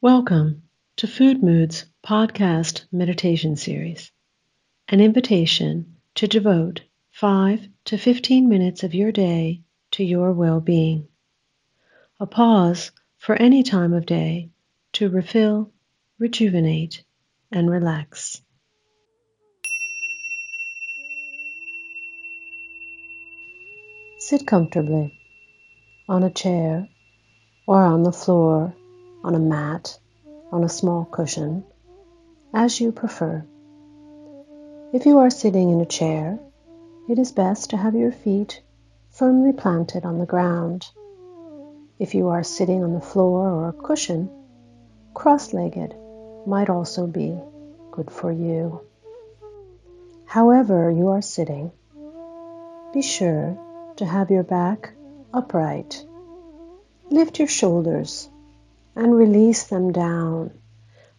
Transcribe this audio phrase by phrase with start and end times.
[0.00, 0.62] Welcome
[0.98, 4.12] to Food Moods podcast meditation series,
[4.86, 11.08] an invitation to devote 5 to 15 minutes of your day to your well being.
[12.20, 14.50] A pause for any time of day
[14.92, 15.72] to refill,
[16.20, 17.02] rejuvenate,
[17.50, 18.40] and relax.
[24.20, 25.18] Sit comfortably
[26.08, 26.88] on a chair
[27.66, 28.76] or on the floor,
[29.24, 29.98] on a mat,
[30.52, 31.64] on a small cushion,
[32.54, 33.44] as you prefer.
[34.92, 36.38] If you are sitting in a chair,
[37.08, 38.62] it is best to have your feet
[39.10, 40.86] firmly planted on the ground.
[41.98, 44.30] If you are sitting on the floor or a cushion,
[45.14, 45.94] cross legged
[46.46, 47.38] might also be
[47.90, 48.80] good for you.
[50.24, 51.72] However, you are sitting,
[52.92, 53.58] be sure
[53.96, 54.92] to have your back
[55.34, 56.06] upright.
[57.10, 58.28] Lift your shoulders
[58.98, 60.50] and release them down,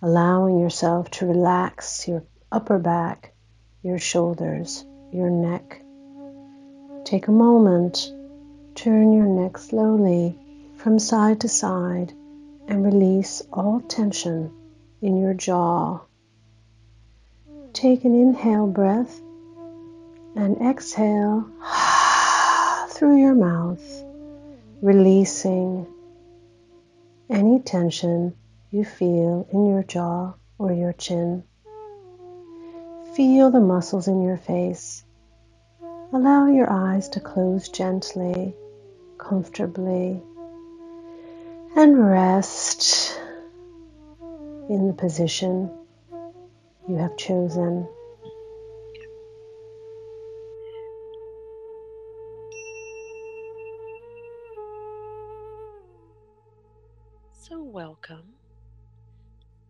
[0.00, 3.34] allowing yourself to relax your upper back,
[3.82, 5.82] your shoulders, your neck.
[7.04, 8.10] Take a moment,
[8.74, 10.38] turn your neck slowly
[10.76, 12.14] from side to side
[12.66, 14.50] and release all tension
[15.02, 16.00] in your jaw.
[17.74, 19.20] Take an inhale breath
[20.34, 21.46] and exhale
[22.88, 24.02] through your mouth,
[24.80, 25.86] releasing
[27.28, 28.34] any tension
[28.70, 31.42] you feel in your jaw or your chin.
[33.14, 35.04] Feel the muscles in your face.
[36.12, 38.54] Allow your eyes to close gently,
[39.18, 40.22] comfortably,
[41.74, 43.18] and rest
[44.68, 45.70] in the position
[46.88, 47.88] you have chosen.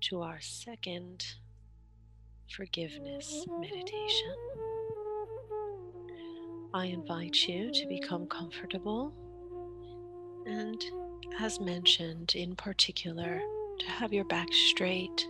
[0.07, 1.27] To our second
[2.49, 4.37] forgiveness meditation.
[6.73, 9.13] I invite you to become comfortable
[10.47, 10.81] and,
[11.41, 13.41] as mentioned in particular,
[13.81, 15.27] to have your back straight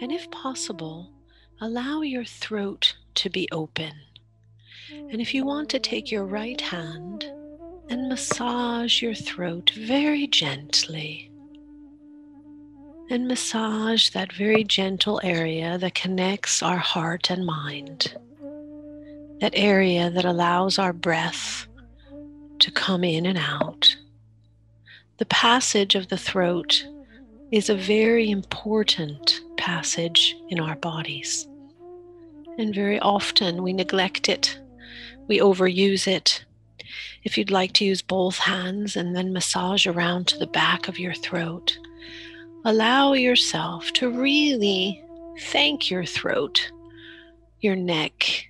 [0.00, 1.12] and, if possible,
[1.60, 3.92] allow your throat to be open.
[4.90, 7.22] And if you want to take your right hand
[7.88, 11.30] and massage your throat very gently
[13.08, 18.16] and massage that very gentle area that connects our heart and mind.
[19.40, 21.66] That area that allows our breath
[22.58, 23.96] to come in and out.
[25.18, 26.84] The passage of the throat
[27.52, 31.46] is a very important passage in our bodies.
[32.58, 34.58] And very often we neglect it,
[35.28, 36.44] we overuse it.
[37.22, 40.98] If you'd like to use both hands and then massage around to the back of
[40.98, 41.78] your throat,
[42.66, 45.00] allow yourself to really
[45.38, 46.72] thank your throat,
[47.60, 48.48] your neck,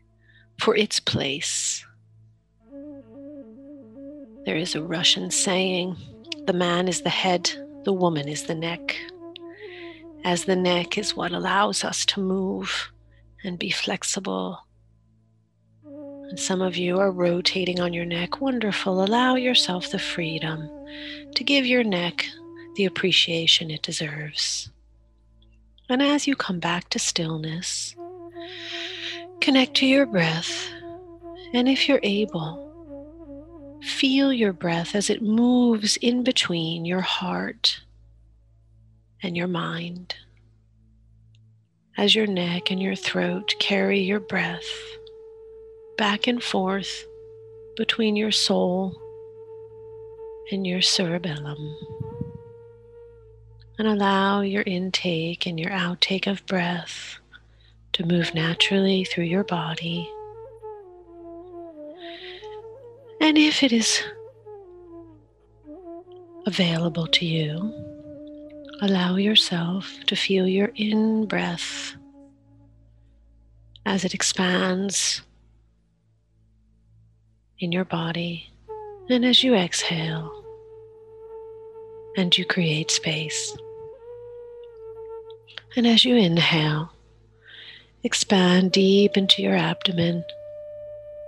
[0.59, 1.85] for its place.
[4.47, 5.99] There is a Russian saying
[6.47, 7.51] the man is the head,
[7.85, 8.97] the woman is the neck.
[10.25, 12.91] As the neck is what allows us to move
[13.45, 14.59] and be flexible.
[15.85, 18.41] And some of you are rotating on your neck.
[18.41, 19.05] Wonderful.
[19.05, 20.71] Allow yourself the freedom
[21.35, 22.25] to give your neck
[22.77, 24.71] the appreciation it deserves.
[25.89, 27.95] And as you come back to stillness,
[29.41, 30.71] connect to your breath.
[31.53, 37.81] And if you're able, feel your breath as it moves in between your heart
[39.23, 40.17] and your mind.
[41.97, 44.69] As your neck and your throat carry your breath
[45.97, 47.07] back and forth
[47.77, 48.95] between your soul
[50.51, 51.75] and your cerebellum
[53.79, 57.19] and allow your intake and your outtake of breath
[57.93, 60.11] to move naturally through your body.
[63.21, 64.03] And if it is
[66.47, 67.73] available to you,
[68.81, 71.95] allow yourself to feel your in breath
[73.87, 75.23] as it expands
[77.59, 78.51] in your body,
[79.09, 80.45] and as you exhale
[82.17, 83.57] and you create space.
[85.77, 86.91] And as you inhale,
[88.03, 90.25] expand deep into your abdomen,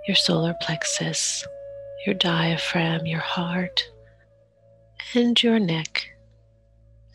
[0.07, 1.45] your solar plexus,
[2.03, 3.87] your diaphragm, your heart,
[5.13, 6.09] and your neck.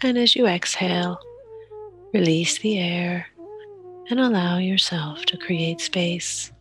[0.00, 1.18] And as you exhale,
[2.12, 3.26] release the air
[4.10, 6.52] and allow yourself to create space.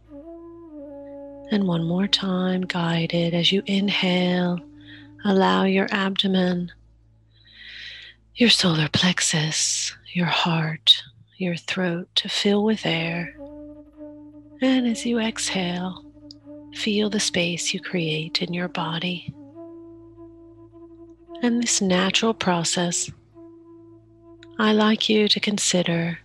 [1.51, 4.59] And one more time, guided as you inhale,
[5.23, 6.71] allow your abdomen
[8.35, 11.03] your solar plexus, your heart,
[11.37, 13.35] your throat to fill with air.
[14.61, 16.03] And as you exhale,
[16.73, 19.31] feel the space you create in your body.
[21.43, 23.11] And this natural process,
[24.57, 26.17] I like you to consider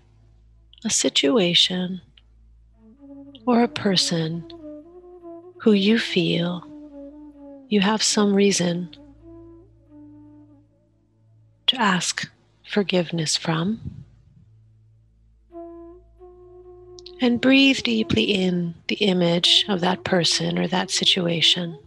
[0.84, 2.00] a situation
[3.46, 4.48] or a person
[5.58, 6.64] who you feel
[7.68, 8.88] you have some reason
[11.68, 12.28] to ask
[12.68, 14.04] forgiveness from.
[17.20, 21.78] And breathe deeply in the image of that person or that situation.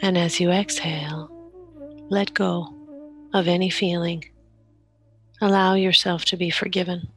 [0.00, 1.30] And as you exhale,
[2.08, 2.74] let go
[3.34, 4.24] of any feeling.
[5.40, 7.08] Allow yourself to be forgiven.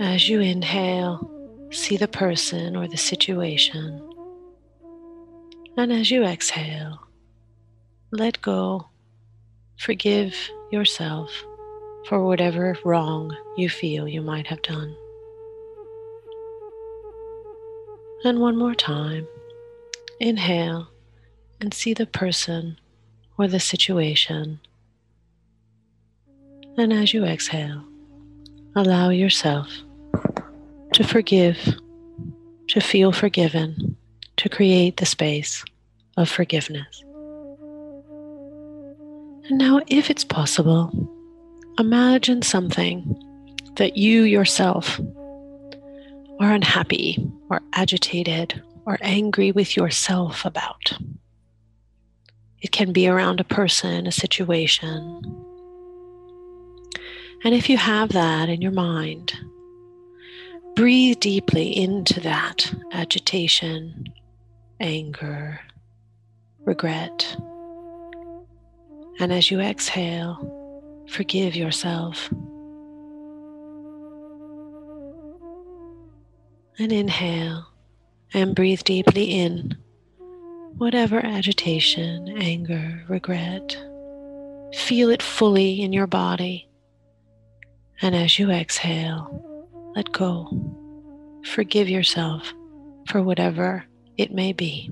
[0.00, 1.30] As you inhale,
[1.70, 4.02] see the person or the situation.
[5.76, 7.06] And as you exhale,
[8.10, 8.88] let go,
[9.78, 10.34] forgive
[10.70, 11.44] yourself
[12.08, 14.96] for whatever wrong you feel you might have done.
[18.24, 19.26] And one more time,
[20.20, 20.88] inhale
[21.60, 22.78] and see the person
[23.38, 24.60] or the situation.
[26.76, 27.84] And as you exhale,
[28.74, 29.68] allow yourself
[30.94, 31.58] to forgive,
[32.68, 33.96] to feel forgiven,
[34.36, 35.64] to create the space
[36.16, 37.04] of forgiveness.
[39.48, 40.90] And now, if it's possible,
[41.78, 43.18] imagine something
[43.76, 45.00] that you yourself
[46.38, 47.18] are unhappy
[47.50, 50.92] or agitated or angry with yourself about.
[52.60, 55.22] It can be around a person, a situation.
[57.44, 59.34] And if you have that in your mind,
[60.76, 64.06] breathe deeply into that agitation,
[64.78, 65.60] anger,
[66.60, 67.36] regret.
[69.20, 72.28] And as you exhale, forgive yourself.
[76.78, 77.66] And inhale
[78.34, 79.76] and breathe deeply in
[80.78, 83.76] whatever agitation, anger, regret.
[84.74, 86.68] Feel it fully in your body.
[88.00, 90.48] And as you exhale, let go.
[91.44, 92.52] Forgive yourself
[93.06, 93.84] for whatever
[94.16, 94.88] it may be.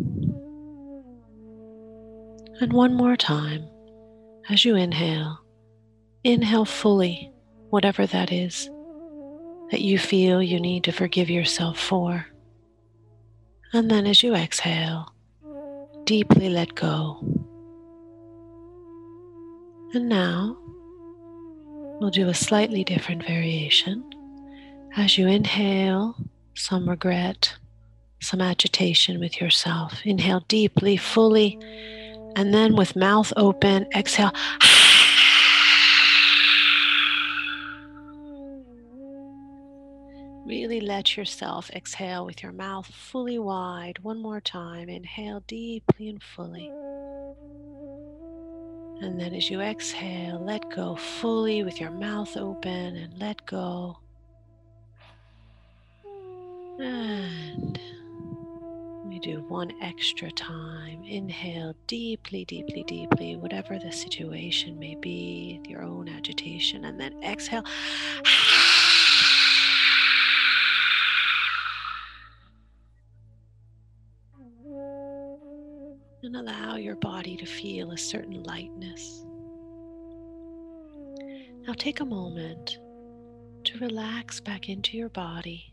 [2.61, 3.65] And one more time,
[4.49, 5.39] as you inhale,
[6.25, 7.31] inhale fully,
[7.71, 8.69] whatever that is
[9.71, 12.27] that you feel you need to forgive yourself for.
[13.73, 15.15] And then as you exhale,
[16.05, 17.19] deeply let go.
[19.95, 20.57] And now
[22.01, 24.05] we'll do a slightly different variation.
[24.97, 26.17] As you inhale,
[26.55, 27.55] some regret,
[28.21, 30.05] some agitation with yourself.
[30.05, 31.59] Inhale deeply, fully,
[32.41, 34.33] and then with mouth open, exhale.
[40.47, 43.99] Really let yourself exhale with your mouth fully wide.
[44.01, 44.89] One more time.
[44.89, 46.73] Inhale deeply and fully.
[49.03, 53.99] And then as you exhale, let go fully with your mouth open and let go.
[56.81, 57.79] And
[59.21, 61.03] we do one extra time.
[61.05, 67.65] Inhale deeply, deeply, deeply, whatever the situation may be, your own agitation, and then exhale.
[76.23, 79.25] and allow your body to feel a certain lightness.
[81.67, 82.79] Now take a moment
[83.65, 85.73] to relax back into your body.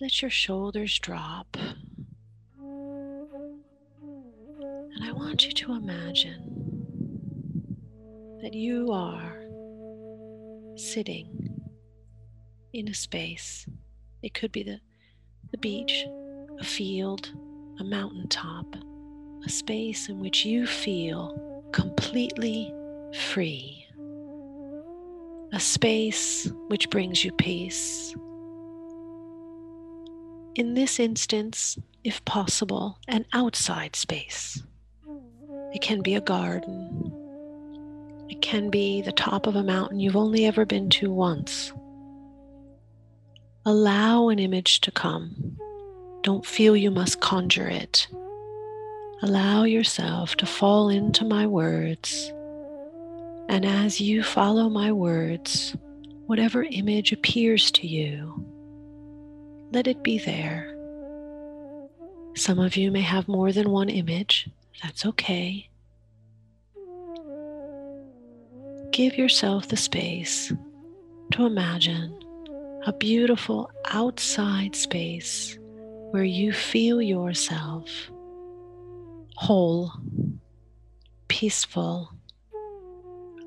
[0.00, 1.56] Let your shoulders drop.
[5.32, 6.42] Want you to imagine
[8.42, 9.34] that you are
[10.76, 11.58] sitting
[12.74, 13.66] in a space.
[14.22, 14.78] It could be the,
[15.50, 16.04] the beach,
[16.60, 17.32] a field,
[17.80, 18.76] a mountaintop
[19.46, 22.70] a space in which you feel completely
[23.30, 23.86] free,
[25.54, 28.14] a space which brings you peace.
[30.56, 34.62] In this instance, if possible, an outside space.
[35.74, 37.12] It can be a garden.
[38.28, 41.72] It can be the top of a mountain you've only ever been to once.
[43.64, 45.56] Allow an image to come.
[46.22, 48.08] Don't feel you must conjure it.
[49.22, 52.32] Allow yourself to fall into my words.
[53.48, 55.76] And as you follow my words,
[56.26, 58.44] whatever image appears to you,
[59.72, 60.68] let it be there.
[62.34, 64.48] Some of you may have more than one image.
[64.80, 65.68] That's okay.
[68.92, 70.52] give yourself the space
[71.32, 72.14] to imagine
[72.86, 75.58] a beautiful outside space
[76.10, 77.88] where you feel yourself
[79.36, 79.90] whole,
[81.28, 82.12] peaceful,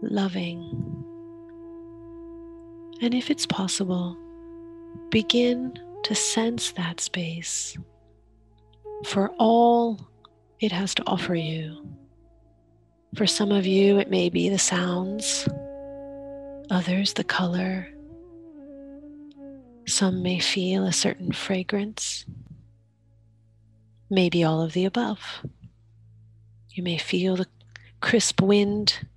[0.02, 0.60] loving.
[3.02, 4.18] And if it's possible,
[5.12, 7.78] begin to sense that space
[9.06, 10.10] for all
[10.60, 11.88] it has to offer you.
[13.16, 15.48] For some of you, it may be the sounds,
[16.70, 17.88] others, the color.
[19.88, 22.26] Some may feel a certain fragrance,
[24.10, 25.20] maybe all of the above.
[26.72, 27.48] You may feel the
[28.02, 29.08] crisp wind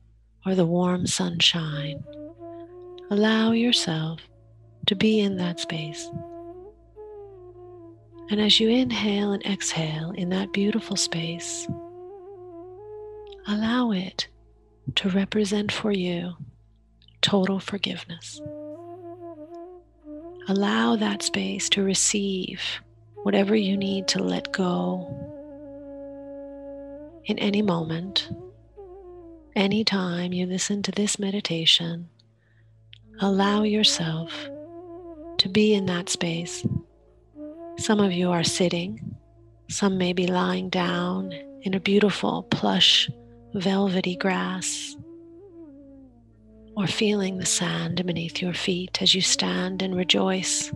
[0.47, 2.05] or the warm sunshine.
[3.11, 4.21] Allow yourself
[4.87, 6.09] to be in that space.
[8.31, 11.67] And as you inhale and exhale in that beautiful space,
[13.47, 14.29] allow it
[14.97, 16.35] to represent for you
[17.23, 18.41] total forgiveness.
[20.47, 22.61] Allow that space to receive
[23.23, 25.07] whatever you need to let go
[27.25, 28.31] in any moment,
[29.57, 32.09] anytime you listen to this meditation.
[33.21, 34.49] Allow yourself
[35.39, 36.65] to be in that space
[37.79, 39.17] some of you are sitting,
[39.71, 41.33] some may be lying down
[41.63, 43.09] in a beautiful, plush,
[43.55, 44.97] velvety grass,
[46.77, 50.73] or feeling the sand beneath your feet as you stand and rejoice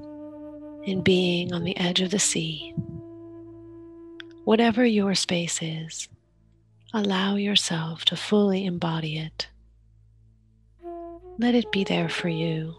[0.85, 2.73] in being on the edge of the sea.
[4.45, 6.09] Whatever your space is,
[6.95, 9.49] allow yourself to fully embody it.
[11.39, 12.75] Let it be there for you.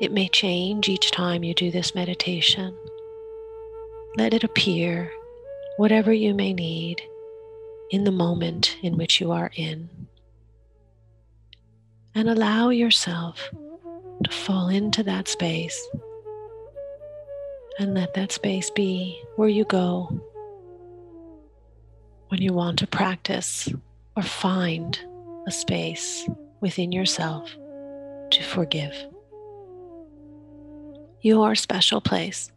[0.00, 2.76] It may change each time you do this meditation.
[4.16, 5.10] Let it appear,
[5.76, 7.00] whatever you may need,
[7.90, 9.88] in the moment in which you are in.
[12.14, 13.50] And allow yourself
[14.24, 15.88] to fall into that space
[17.78, 20.20] and let that space be where you go
[22.28, 23.68] when you want to practice
[24.16, 24.98] or find
[25.46, 26.28] a space
[26.60, 27.50] within yourself
[28.30, 28.94] to forgive
[31.24, 32.52] your special place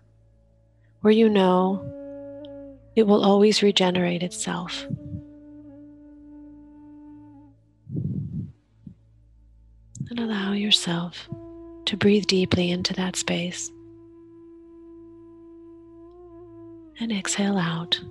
[1.00, 1.82] where you know
[2.98, 4.86] it will always regenerate itself.
[10.10, 11.30] And allow yourself
[11.86, 13.72] to breathe deeply into that space.
[17.00, 18.02] And exhale out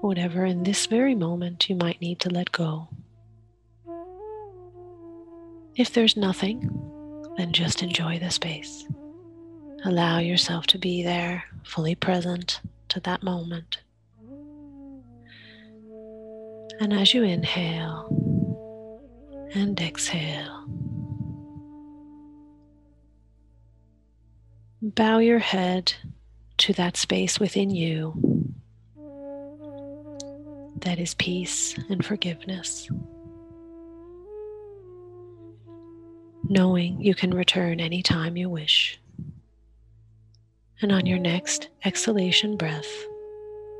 [0.00, 2.88] whatever in this very moment you might need to let go.
[5.74, 6.70] If there's nothing,
[7.36, 8.86] then just enjoy the space.
[9.84, 13.80] Allow yourself to be there, fully present to that moment.
[16.80, 18.08] And as you inhale
[19.54, 20.64] and exhale,
[24.80, 25.94] bow your head
[26.58, 28.54] to that space within you
[30.84, 32.88] that is peace and forgiveness.
[36.48, 39.00] Knowing you can return anytime you wish.
[40.84, 43.06] And on your next exhalation breath,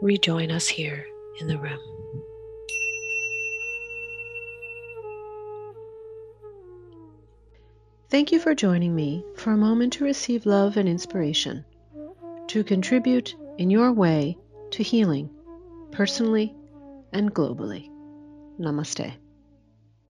[0.00, 1.04] rejoin us here
[1.38, 1.78] in the room.
[8.08, 11.66] Thank you for joining me for a moment to receive love and inspiration,
[12.46, 14.38] to contribute in your way
[14.70, 15.28] to healing,
[15.90, 16.54] personally
[17.12, 17.90] and globally.
[18.58, 19.12] Namaste.